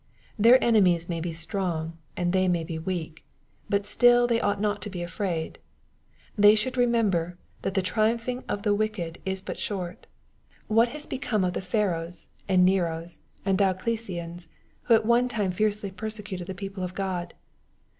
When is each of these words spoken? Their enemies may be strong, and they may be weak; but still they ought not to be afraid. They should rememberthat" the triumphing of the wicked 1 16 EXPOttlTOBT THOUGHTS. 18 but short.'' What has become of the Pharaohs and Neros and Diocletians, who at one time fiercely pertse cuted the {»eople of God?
Their 0.39 0.57
enemies 0.63 1.07
may 1.07 1.19
be 1.19 1.31
strong, 1.31 1.95
and 2.17 2.33
they 2.33 2.47
may 2.47 2.63
be 2.63 2.79
weak; 2.79 3.23
but 3.69 3.85
still 3.85 4.25
they 4.25 4.41
ought 4.41 4.59
not 4.59 4.81
to 4.81 4.89
be 4.89 5.03
afraid. 5.03 5.59
They 6.35 6.55
should 6.55 6.73
rememberthat" 6.73 7.35
the 7.75 7.83
triumphing 7.83 8.43
of 8.49 8.63
the 8.63 8.73
wicked 8.73 9.19
1 9.25 9.25
16 9.27 9.27
EXPOttlTOBT 9.27 9.27
THOUGHTS. 9.35 9.39
18 9.45 9.45
but 9.45 9.59
short.'' 9.59 10.07
What 10.65 10.89
has 10.89 11.05
become 11.05 11.43
of 11.45 11.53
the 11.53 11.61
Pharaohs 11.61 12.29
and 12.49 12.65
Neros 12.65 13.19
and 13.45 13.59
Diocletians, 13.59 14.47
who 14.85 14.95
at 14.95 15.05
one 15.05 15.27
time 15.27 15.51
fiercely 15.51 15.91
pertse 15.91 16.19
cuted 16.23 16.47
the 16.47 16.55
{»eople 16.55 16.83
of 16.83 16.95
God? 16.95 17.35